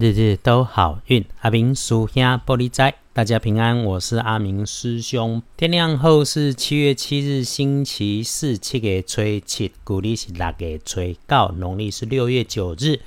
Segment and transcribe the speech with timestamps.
[0.00, 5.42] 日日都好运，阿明属下玻璃仔，大家平安，我是阿明师兄。
[5.56, 13.00] 天亮后是七月七日，星期四，七月初七，古历是六月初九，农历是六月九日。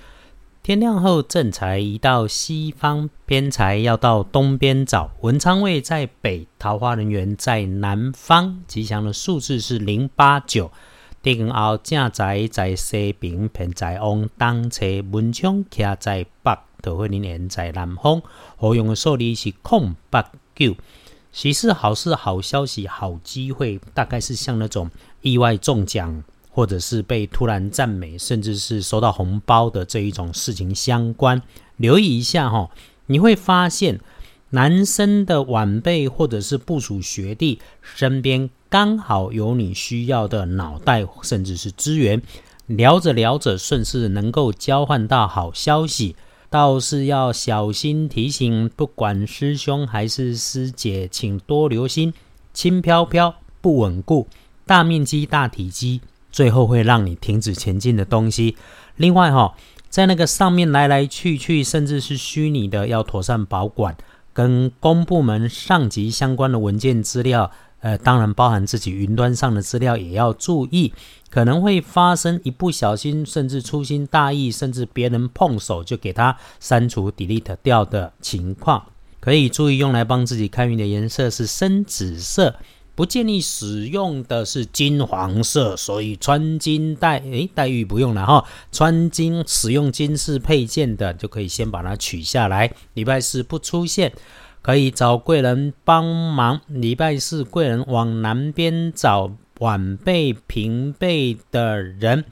[0.62, 5.12] 天亮后正财移到西方，偏财要到东边找。
[5.22, 8.62] 文昌位在北，桃花人员在南方。
[8.68, 10.70] 吉祥的数字是零八九。
[11.24, 14.86] 天后正财在西边，偏财往东侧。
[15.10, 16.52] 文昌徛在北。
[16.82, 18.22] 都会连连在南方，
[18.58, 20.76] 何用的数字是空八九。
[21.32, 31.42] 喜事、好事、好消息、好机会，大概是像那种意外中奖，或者是被突然赞美，甚至是收到红包的这一种事情相关。
[31.78, 32.70] 留意一下哈，
[33.06, 34.02] 你会发现
[34.50, 42.22] 男生的晚辈或者是部属学弟身边刚好有你需要的脑袋，甚至是资源。
[42.68, 46.16] 聊着聊着，顺势能够交换到好消息。
[46.52, 52.14] 倒是要小心提醒，不管师兄还是师姐，请多留心，
[52.54, 54.28] 轻飘飘、不稳固、
[54.66, 58.58] 大面积、大体积，最后会让你停止前进的东西。
[58.98, 59.56] 另外哈，
[59.88, 63.96] 在那个上面来来去去，甚至是虚拟的，要妥善保管，
[64.34, 67.50] 跟公部门上级相关的文件资料。
[67.82, 70.94] 呃，当然包含自己云端上的资料也要注意，
[71.30, 78.86] 可能会发生一不小心，甚至粗心大意，甚至别人碰手就给它删除、delete 掉的情况。
[79.20, 82.56] 可以注意用来帮自己开运的颜色是深紫色，
[82.96, 85.76] 不建议使用的是金黄色。
[85.78, 92.72] 所以穿金戴，诶，戴玉不用了哈，穿金使用金饰配件的就可以先把它取下来。
[92.94, 94.12] 礼拜四不出现。
[94.62, 96.62] 可以找贵人帮忙。
[96.68, 102.26] 礼拜四贵人往南边找晚辈平辈的人，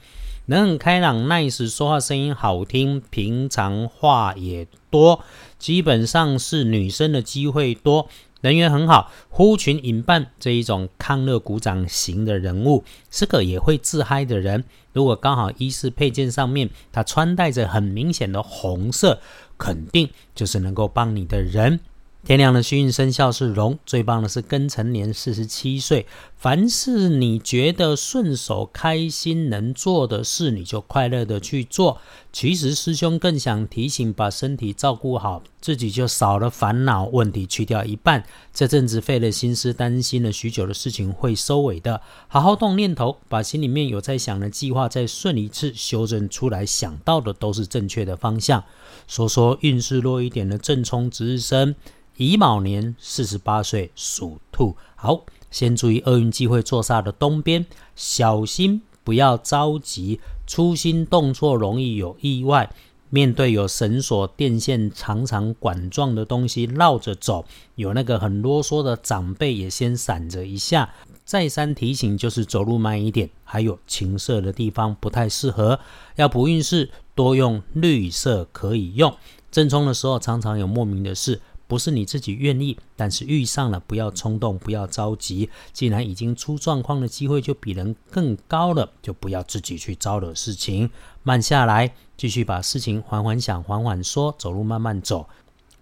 [0.46, 5.24] 人很开朗，nice，说话声音好听，平常话也多，
[5.58, 8.08] 基本上是女生的机会多，
[8.40, 14.64] 人缘很好，呼群引伴这一种康乐鼓掌型的人物，是个也会自嗨的人。
[14.92, 19.20] 如果刚好衣饰配件上面他穿戴着很明显的红色，
[19.56, 21.78] 肯定就是能够帮你的人。
[22.22, 26.06] 天亮的幸运生肖是龙，最棒的是庚辰年四十七岁。
[26.36, 31.98] 凡是你觉得顺手、开心、能做的事，你就快乐的去做。
[32.32, 38.24] 其实师兄更想提醒，把身体照顾好，自己就少了烦恼，问题去掉一半。
[38.52, 42.00] 这阵子费了心思、担心了许久的事情会收尾的。
[42.28, 48.62] 好好动念头，把心里面有在想的计划再顺一次修正出来，想到的都是正确的方向。
[49.08, 51.74] 说说运势弱一点的正冲值日生。
[52.16, 57.64] 乙卯年四十八岁属兔，好，先注意厄运机会坐煞的东边，
[57.96, 62.70] 小心不要着急，粗心动作容易有意外。
[63.08, 67.44] 面对有绳索、电线、长长管状的东西绕着走，
[67.74, 70.88] 有那个很啰嗦的长辈也先闪着一下。
[71.24, 73.28] 再三提醒，就是走路慢一点。
[73.42, 75.80] 还有青色的地方不太适合，
[76.14, 79.12] 要补运势，多用绿色可以用。
[79.50, 81.40] 正冲的时候常常有莫名的事。
[81.70, 85.48] 不是你自己愿意，但是遇上了，不要冲动，不要着急。
[85.72, 90.90] 既然已经出状况的机会就比人更高了，就不要自己去招惹事情，
[91.22, 95.28] 慢下来，继续把事情缓缓想，缓缓说，走路慢慢走，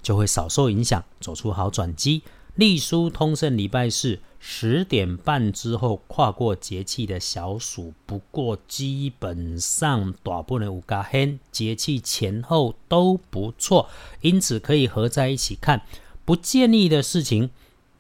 [0.03, 2.21] 就会少受影响，走出好转机。
[2.59, 13.89] 隶书通胜礼拜四十点半之后跨过节气的小暑，不过基本上大部分五加黑节气前后都不错，
[14.23, 15.83] 因此可以合在一起看。
[16.25, 17.51] 不建议的事情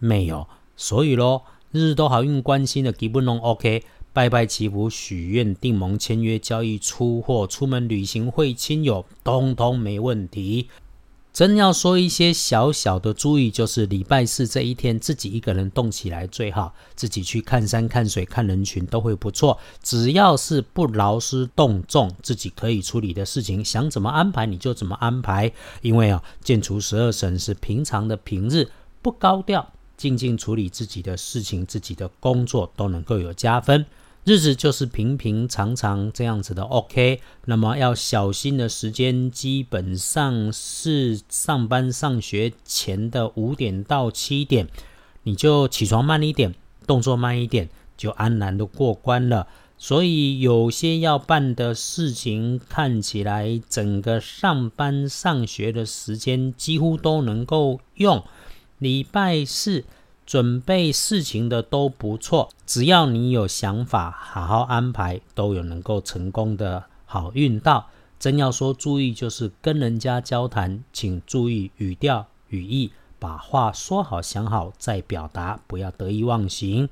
[0.00, 3.84] 没有，所以咯，日日都好运，关心的基本拢 OK。
[4.12, 10.66] 拜拜祈福、许愿、订盟、签约、交易、出货、出门旅行、会亲友，通通没问题。
[11.38, 19.56] 真要说一些小小的注意，就是礼拜四这一天自己一个人动起来最好，自己去看山、看水、看人群都会不错。
[19.80, 25.52] 只要是不劳师动众，自己可以处理的事情，想怎么安排你就怎么安排。
[25.80, 28.68] 因为啊，建除十二神是平常的平日，
[29.00, 33.86] 不高调，静静处理自己的事情、自己的工作都能够有加分。
[34.24, 37.20] 日子就是平平常常这样子的，OK。
[37.46, 44.68] 那么要小心的时间，基本上是上班上学前的五点到七点，
[45.22, 46.54] 你就起床慢一点，
[46.86, 49.46] 动作慢一点，就安然的过关了。
[49.78, 58.22] 所以有些要办的事情，看起来整个上班上学的时间几乎都能够用。
[58.78, 59.84] 礼拜四。
[60.28, 67.86] 准备事情的都不错，只要你有想法，好好安排，都有能够成功的好运到。
[68.18, 76.90] 真要说注意，就是跟人家交谈，请注意语调、语义，把话说好、想好再表达，不要得意忘形。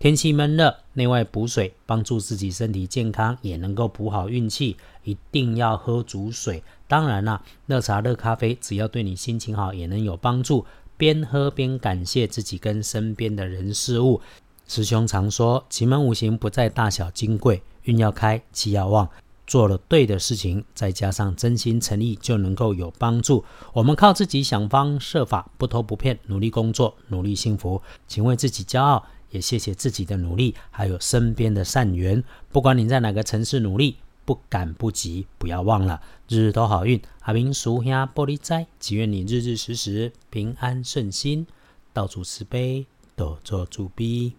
[0.00, 4.76] 天气闷热，内外补水，帮助自己身体健康，也能够补好运气。
[5.04, 6.64] 一定要喝足水。
[6.88, 10.66] 当然啦，热茶、热咖啡，只要对你心情好，也能有帮助。
[11.02, 14.20] 边喝边感谢自己跟身边的人事物。
[14.68, 19.08] 师兄常说，奇门五行不在大小金贵，运要开，气要旺。
[19.44, 23.44] 做了对的事情，再加上真心诚意，就能够有帮助。
[23.72, 27.82] 我们靠自己想方设法，不偷不骗，努力工作，努力幸福。
[28.06, 29.04] 请为自己骄傲。
[29.30, 32.22] 也谢谢自己的努力，还有身边的善缘。
[32.52, 37.00] 不管你在哪个城市努力，不赶不急，不要忘了，日日都好运。
[37.20, 41.46] 阿明叔兄玻璃斋，祈愿你日日时时平安顺心，
[41.92, 42.86] 到处慈悲，
[43.16, 44.34] 多做主逼。